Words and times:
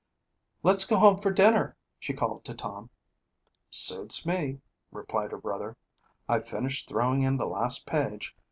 "Let's 0.63 0.83
go 0.83 0.97
home 0.97 1.19
for 1.21 1.29
dinner," 1.31 1.77
she 1.99 2.11
called 2.11 2.43
to 2.45 2.55
Tom. 2.55 2.89
"Suits 3.69 4.25
me," 4.25 4.59
replied 4.91 5.29
her 5.29 5.37
brother. 5.37 5.77
"I've 6.27 6.47
finished 6.49 6.89
throwing 6.89 7.21
in 7.21 7.37
the 7.37 7.45
last 7.45 7.85
page. 7.85 8.35